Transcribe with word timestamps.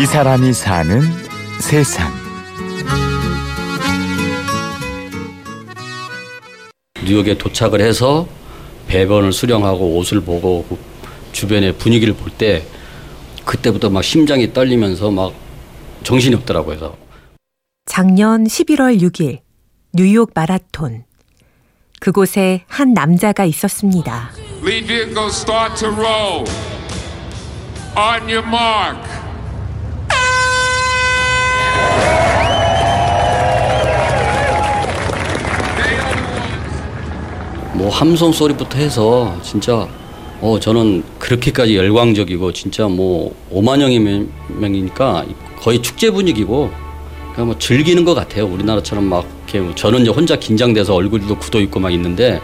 이 0.00 0.06
사람이 0.06 0.52
사는 0.52 1.00
세상. 1.60 2.12
뉴욕에 7.04 7.36
도착을 7.38 7.80
해서 7.80 8.28
배변을 8.86 9.32
수령하고 9.32 9.96
옷을 9.96 10.20
보고 10.20 10.64
그 10.68 10.78
주변의 11.32 11.78
분위기를 11.78 12.14
볼 12.14 12.30
때 12.38 12.64
그때부터 13.44 13.88
막 13.90 14.04
심장이 14.04 14.52
떨리면서 14.52 15.10
막 15.10 15.32
정신이 16.04 16.34
없더라고요. 16.36 16.96
작년 17.86 18.44
11월 18.44 19.00
6일 19.00 19.40
뉴욕 19.94 20.30
마라톤. 20.34 21.04
그곳에 22.00 22.62
한 22.68 22.92
남자가 22.92 23.44
있었습니다. 23.44 24.30
Lead 24.62 24.86
vehicle 24.86 25.28
start 25.30 25.74
to 25.80 25.88
roll. 25.90 26.44
On 27.96 28.22
your 28.28 28.46
mark. 28.46 29.27
뭐 37.88 37.96
함성 37.96 38.32
소리부터 38.32 38.76
해서 38.76 39.34
진짜 39.42 39.88
어 40.42 40.60
저는 40.60 41.02
그렇게까지 41.18 41.74
열광적이고 41.74 42.52
진짜 42.52 42.86
뭐 42.86 43.34
5만여 43.50 44.28
명이니까 44.48 45.24
거의 45.58 45.80
축제 45.80 46.10
분위기고 46.10 46.70
그냥 47.32 47.46
뭐 47.46 47.58
즐기는 47.58 48.04
것 48.04 48.12
같아요. 48.12 48.44
우리나라처럼 48.44 49.04
막 49.04 49.24
이렇게 49.44 49.60
뭐 49.60 49.74
저는 49.74 50.02
이제 50.02 50.10
혼자 50.10 50.36
긴장돼서 50.36 50.94
얼굴도 50.94 51.38
굳어 51.38 51.60
있고 51.60 51.80
막 51.80 51.90
있는데 51.94 52.42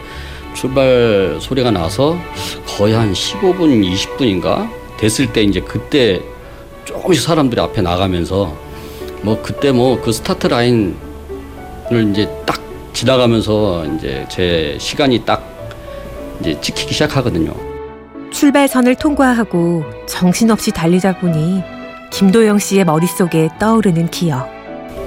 출발 0.55 1.37
소리가 1.39 1.69
나서 1.69 2.17
거의 2.65 2.95
한 2.95 3.13
15분, 3.13 3.87
20분인가 3.93 4.67
됐을 4.97 5.31
때 5.31 5.43
이제 5.43 5.59
그때 5.59 6.23
조금씩 6.85 7.21
사람들이 7.21 7.61
앞에 7.61 7.83
나가면서 7.83 8.51
뭐 9.21 9.39
그때 9.43 9.71
뭐 9.71 10.01
그 10.01 10.11
스타트 10.11 10.47
라인을 10.47 10.95
이제 12.09 12.27
딱 12.47 12.64
지나가면서 12.95 13.85
이제 13.85 14.25
제 14.29 14.77
시간이 14.79 15.25
딱 15.25 15.43
이제 16.39 16.59
찍히기 16.61 16.93
시작하거든요. 16.93 17.53
출발선을 18.31 18.95
통과하고 18.95 19.83
정신없이 20.07 20.71
달리다 20.71 21.19
보니 21.19 21.61
김도영 22.11 22.57
씨의 22.57 22.85
머릿속에 22.85 23.49
떠오르는 23.59 24.09
기억. 24.09 24.49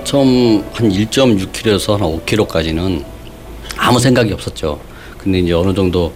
처음 0.05 0.63
한 0.75 0.91
1.6km에서 0.91 1.99
한 1.99 2.01
5km까지는 2.01 3.03
아무 3.79 3.99
생각이 3.99 4.33
없었죠. 4.35 4.79
근데 5.17 5.39
이제 5.39 5.55
어느 5.55 5.73
정도 5.73 6.13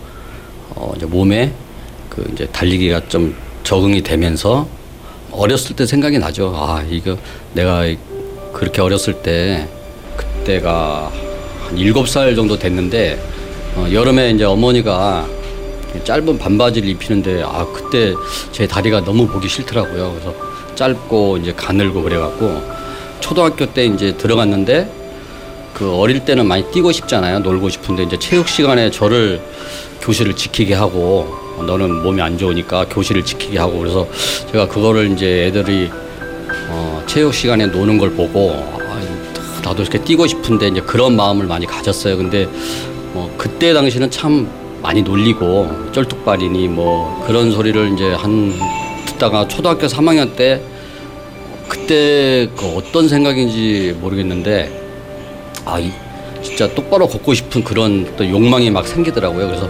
어 0.75 0.93
이제 0.97 1.07
몸에 1.07 1.53
그 2.11 2.29
이제 2.35 2.47
달리기가 2.49 3.09
좀 3.09 3.35
적응이 3.65 4.03
되면서 4.03 4.69
어렸을 5.31 5.75
때 5.75 5.87
생각이 5.87 6.19
나죠. 6.19 6.53
아, 6.55 6.85
이거 6.91 7.17
내가 7.55 7.85
그렇게 8.53 8.83
어렸을 8.83 9.23
때 9.23 9.69
그때가 10.19 11.11
한 11.11 11.32
일곱 11.77 12.09
살 12.09 12.35
정도 12.35 12.59
됐는데 12.59 13.21
어, 13.77 13.87
여름에 13.91 14.31
이제 14.31 14.45
어머니가 14.45 15.27
짧은 16.05 16.39
반바지를 16.39 16.89
입히는데 16.89 17.43
아 17.45 17.67
그때 17.73 18.15
제 18.51 18.67
다리가 18.67 19.05
너무 19.05 19.27
보기 19.27 19.49
싫더라고요. 19.49 20.13
그래서 20.13 20.35
짧고 20.75 21.39
이제 21.39 21.53
가늘고 21.53 22.03
그래갖고 22.03 22.63
초등학교 23.21 23.67
때 23.67 23.85
이제 23.85 24.17
들어갔는데 24.17 24.91
그 25.75 25.95
어릴 25.95 26.25
때는 26.25 26.47
많이 26.47 26.65
뛰고 26.71 26.93
싶잖아요. 26.93 27.41
놀고 27.41 27.69
싶은데 27.69 28.05
이제 28.05 28.19
체육 28.19 28.49
시간에 28.49 28.91
저를 28.91 29.41
교실을 30.01 30.35
지키게 30.35 30.75
하고 30.75 31.35
너는 31.67 32.03
몸이 32.03 32.21
안 32.21 32.37
좋으니까 32.37 32.87
교실을 32.89 33.25
지키게 33.25 33.59
하고 33.59 33.79
그래서 33.79 34.09
제가 34.51 34.69
그거를 34.69 35.13
이제 35.13 35.47
애들이 35.47 35.91
어, 36.69 37.03
체육 37.07 37.33
시간에 37.35 37.67
노는 37.67 37.99
걸 37.99 38.11
보고 38.11 38.53
아, 38.53 38.79
나도 39.63 39.83
이렇게 39.83 40.03
뛰고 40.03 40.27
싶은데 40.27 40.69
이제 40.69 40.81
그런 40.81 41.17
마음을 41.17 41.47
많이 41.47 41.67
가졌어요. 41.67 42.17
근데 42.17 42.49
뭐 43.13 43.33
그때 43.37 43.73
당시는 43.73 44.11
참 44.11 44.49
많이 44.83 45.03
놀리고 45.03 45.93
쩔뚝발이니 45.93 46.69
뭐 46.69 47.23
그런 47.27 47.53
소리를 47.53 47.93
이제 47.93 48.13
한 48.13 48.53
듣다가 49.07 49.47
초등학교 49.47 49.87
3학년 49.87 50.35
때 50.35 50.61
그때 51.69 52.51
그 52.57 52.67
어떤 52.77 53.09
생각인지 53.09 53.97
모르겠는데 54.01 54.81
아 55.65 55.79
이, 55.79 55.93
진짜 56.43 56.69
똑바로 56.75 57.07
걷고 57.07 57.33
싶은 57.33 57.63
그런 57.63 58.17
또 58.17 58.29
욕망이 58.29 58.71
막 58.71 58.87
생기더라고요. 58.87 59.47
그래서 59.47 59.69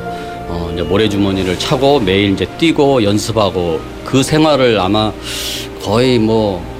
어 0.48 0.70
이제 0.72 0.82
모래주머니를 0.82 1.58
차고 1.58 2.00
매일 2.00 2.32
이제 2.32 2.47
뛰고 2.58 3.04
연습하고 3.04 3.81
그 4.04 4.22
생활을 4.22 4.81
아마 4.81 5.12
거의 5.82 6.19
뭐 6.19 6.71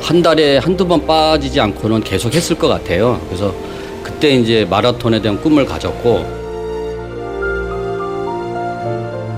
한 0.00 0.22
달에 0.22 0.58
한두 0.58 0.86
번 0.86 1.06
빠지지 1.06 1.60
않고는 1.60 2.02
계속 2.02 2.34
했을 2.34 2.56
것 2.56 2.68
같아요. 2.68 3.20
그래서 3.26 3.54
그때 4.02 4.30
이제 4.30 4.66
마라톤에 4.68 5.20
대한 5.20 5.40
꿈을 5.40 5.66
가졌고 5.66 6.38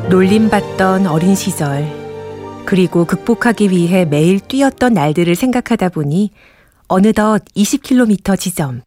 놀림받던 0.09 1.07
어린 1.07 1.35
시절, 1.35 1.87
그리고 2.65 3.05
극복하기 3.05 3.71
위해 3.71 4.05
매일 4.05 4.41
뛰었던 4.41 4.93
날들을 4.93 5.35
생각하다 5.35 5.91
보니 5.91 6.31
어느덧 6.89 7.45
20km 7.57 8.39
지점. 8.39 8.83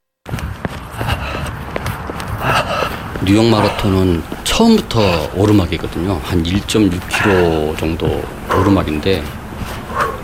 뉴욕 3.25 3.45
마라톤은 3.45 4.21
처음부터 4.43 4.99
오르막이거든요. 5.35 6.19
한 6.23 6.43
1.6km 6.43 7.77
정도 7.77 8.21
오르막인데 8.59 9.23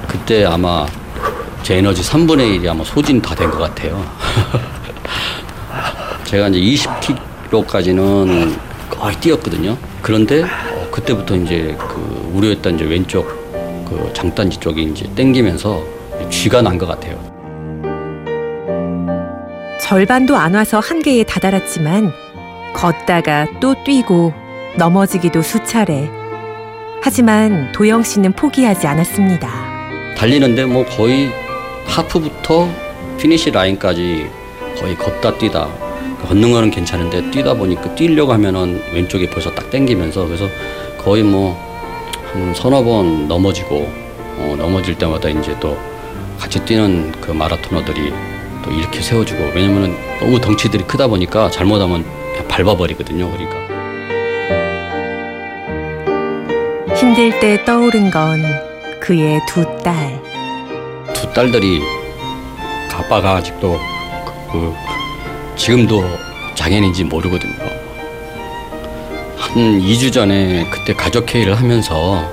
그때 0.08 0.44
아마 0.44 0.86
제 1.69 1.75
에너지 1.78 2.02
3분의 2.02 2.63
1이 2.63 2.68
아마 2.68 2.84
소진 2.84 3.22
다 3.22 3.35
된 3.35 3.52
것 3.52 3.59
같아요. 3.59 4.03
제가 6.25 6.47
이제 6.47 6.59
20km까지는 6.59 8.57
거의 8.90 9.16
뛰었거든요. 9.18 9.78
그런데 10.02 10.41
어, 10.41 10.88
그때부터 10.90 11.35
이제 11.35 11.78
그 11.78 12.31
우려했던 12.34 12.74
이제 12.74 12.85
왼쪽 12.85 13.28
그 13.88 14.12
장단지 14.16 14.57
쪽이 14.59 14.81
이제 14.81 15.07
땡기면서 15.13 15.84
쥐가 16.31 16.63
난 16.63 16.80
것 16.80 16.88
같아요. 16.88 17.19
절반도 19.80 20.38
안 20.38 20.56
와서 20.56 20.80
한계에 20.80 21.24
다다랐지만 21.24 22.12
걷다가 22.74 23.46
또 23.59 23.75
뛰고 23.84 24.34
넘어지기도 24.75 25.44
수차례. 25.44 26.09
하지만 27.03 27.72
도영 27.74 28.01
씨는 28.01 28.31
포기하지 28.34 28.88
않았습니다. 28.88 29.47
달리는데 30.18 30.66
뭐 30.66 30.84
거의 30.86 31.31
하프부터 31.89 32.69
finish 33.18 33.52
line까지 33.52 34.30
거의 34.79 34.95
걷다 34.95 35.38
뛰다 35.38 35.67
걷는 36.27 36.51
거는 36.51 36.72
괜찮은데 36.72 37.31
뛰다 37.31 37.53
보니까 37.53 37.94
뛰려고 37.95 38.33
하면은 38.33 38.81
왼쪽이 38.94 39.29
벌써 39.29 39.53
딱 39.53 39.69
땡기면서 39.69 40.25
그래서 40.25 40.47
거의 40.97 41.23
뭐 41.23 41.69
한 42.33 42.53
서너 42.53 42.83
번 42.83 43.27
넘어지고 43.27 43.91
어, 44.38 44.55
넘어질 44.57 44.95
때마다 44.95 45.29
이제 45.29 45.55
또 45.59 45.77
같이 46.38 46.63
뛰는 46.63 47.11
그 47.13 47.31
마라토너들이 47.31 48.13
또 48.63 48.71
이렇게 48.71 49.01
세워주고 49.01 49.51
왜냐면은 49.56 49.95
너무 50.19 50.39
덩치들이 50.39 50.83
크다 50.83 51.07
보니까 51.07 51.50
잘못하면 51.50 52.06
밟아버리거든요 52.47 53.31
그러니까 53.31 53.67
힘들 56.95 57.39
때 57.39 57.63
떠오른 57.66 58.11
건 58.11 58.44
그의 59.00 59.39
두 59.47 59.66
딸. 59.83 60.19
두 61.39 61.44
딸들이 61.44 61.81
아빠가 62.91 63.38
아직도 63.38 63.79
그, 64.25 64.51
그 64.51 64.75
지금도 65.55 66.03
장애인인지 66.53 67.05
모르거든요. 67.05 67.53
한 69.38 69.79
2주 69.79 70.11
전에 70.11 70.69
그때 70.69 70.94
가족 70.94 71.33
회의를 71.33 71.57
하면서 71.57 72.30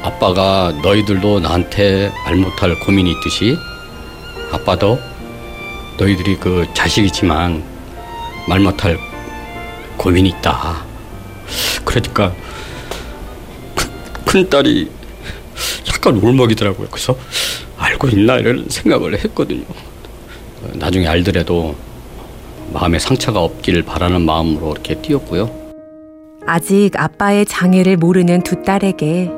아빠가 0.00 0.72
너희들도 0.80 1.40
나한테 1.40 2.12
말 2.24 2.36
못할 2.36 2.78
고민이 2.78 3.10
있듯이 3.10 3.56
아빠도 4.52 4.96
너희들이 5.98 6.36
그 6.36 6.68
자식이지만 6.72 7.64
말 8.48 8.60
못할 8.60 8.96
고민이 9.96 10.28
있다. 10.28 10.84
그러니까 11.84 12.32
큰 14.24 14.48
딸이 14.48 14.88
약간 15.88 16.14
울먹이더라고요. 16.16 16.86
그래서 16.92 17.16
알고 17.94 18.08
있나 18.08 18.36
이런 18.36 18.66
생각을 18.68 19.14
했거든요. 19.24 19.64
나중에 20.74 21.06
알더라도 21.06 21.74
마음에 22.72 22.98
상처가 22.98 23.40
없길 23.40 23.82
바라는 23.82 24.22
마음으로 24.22 24.72
이렇게 24.72 25.00
뛰었고요. 25.00 25.50
아직 26.46 26.90
아빠의 26.96 27.46
장애를 27.46 27.96
모르는 27.96 28.42
두 28.42 28.62
딸에게 28.62 29.30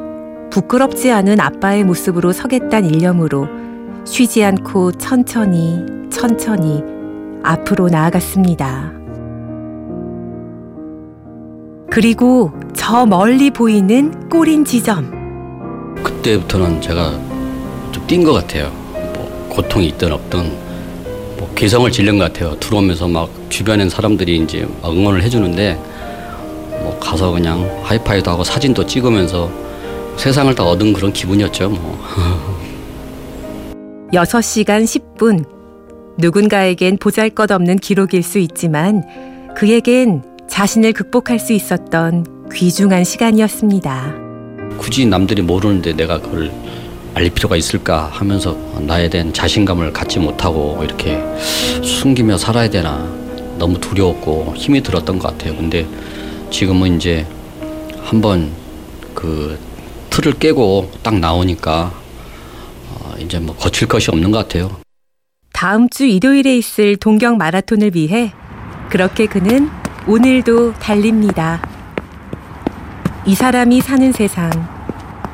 부끄럽지 0.50 1.10
않은 1.12 1.40
아빠의 1.40 1.84
모습으로 1.84 2.32
서겠다는 2.32 2.90
일념으로 2.90 3.48
쉬지 4.04 4.44
않고 4.44 4.92
천천히 4.92 5.84
천천히 6.10 6.82
앞으로 7.42 7.88
나아갔습니다. 7.88 8.92
그리고 11.90 12.52
저 12.74 13.06
멀리 13.06 13.50
보이는 13.50 14.28
꼬린 14.28 14.64
지점. 14.64 15.14
그때부터는 16.02 16.80
제가 16.80 17.25
뛴 18.06 18.22
것 18.24 18.32
같아요. 18.32 18.70
뭐 19.14 19.48
고통이 19.50 19.88
있든 19.88 20.12
없든 20.12 20.40
뭐 21.38 21.52
개성을 21.54 21.90
질른 21.90 22.18
것 22.18 22.32
같아요. 22.32 22.58
들어오면서 22.60 23.08
막 23.08 23.28
주변엔 23.48 23.88
사람들이 23.90 24.36
이제 24.38 24.66
막 24.82 24.92
응원을 24.92 25.22
해주는데 25.22 25.74
뭐 26.82 26.96
가서 27.00 27.32
그냥 27.32 27.68
하이파이도 27.82 28.30
하고 28.30 28.44
사진도 28.44 28.86
찍으면서 28.86 29.50
세상을 30.16 30.54
다 30.54 30.64
얻은 30.64 30.92
그런 30.92 31.12
기분이었죠. 31.12 31.70
뭐. 31.70 31.98
6시간 34.12 34.84
10분. 34.84 35.44
누군가에겐 36.18 36.96
보잘 36.96 37.28
것 37.30 37.50
없는 37.50 37.76
기록일 37.76 38.22
수 38.22 38.38
있지만 38.38 39.02
그에겐 39.54 40.22
자신을 40.48 40.92
극복할 40.94 41.38
수 41.38 41.52
있었던 41.52 42.48
귀중한 42.54 43.04
시간이었습니다. 43.04 44.14
굳이 44.78 45.04
남들이 45.04 45.42
모르는데 45.42 45.92
내가 45.94 46.18
그걸 46.20 46.50
알릴 47.16 47.30
필요가 47.30 47.56
있을까 47.56 48.10
하면서 48.12 48.52
나에 48.78 49.08
대한 49.08 49.32
자신감을 49.32 49.94
갖지 49.94 50.18
못하고 50.18 50.78
이렇게 50.84 51.18
숨기며 51.82 52.36
살아야 52.36 52.68
되나 52.68 53.10
너무 53.56 53.80
두려웠고 53.80 54.52
힘이 54.54 54.82
들었던 54.82 55.18
것 55.18 55.28
같아요. 55.28 55.56
근데 55.56 55.86
지금은 56.50 56.96
이제 56.96 57.26
한번 58.02 58.52
그 59.14 59.58
틀을 60.10 60.34
깨고 60.34 60.90
딱 61.02 61.18
나오니까 61.18 61.90
어 62.90 63.14
이제 63.18 63.38
뭐 63.38 63.56
거칠 63.56 63.88
것이 63.88 64.10
없는 64.10 64.30
것 64.30 64.36
같아요. 64.36 64.76
다음 65.54 65.88
주 65.88 66.04
일요일에 66.04 66.54
있을 66.58 66.96
동경 66.96 67.38
마라톤을 67.38 67.92
위해 67.94 68.34
그렇게 68.90 69.24
그는 69.24 69.70
오늘도 70.06 70.74
달립니다. 70.74 71.66
이 73.24 73.34
사람이 73.34 73.80
사는 73.80 74.12
세상. 74.12 74.50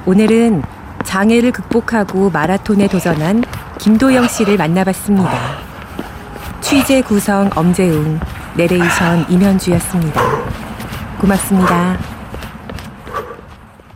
오늘은 0.06 0.62
장애를 1.04 1.52
극복하고 1.52 2.30
마라톤에 2.30 2.88
도전한 2.88 3.44
김도영 3.78 4.28
씨를 4.28 4.56
만나봤습니다. 4.56 5.32
취재 6.60 7.02
구성 7.02 7.50
엄재웅, 7.54 8.18
내레이션 8.56 9.26
임현주였습니다. 9.28 10.20
고맙습니다. 11.20 12.11